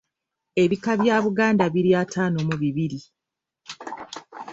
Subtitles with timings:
[0.63, 2.99] Ebika bya Buganda biri ataano mu bibiri.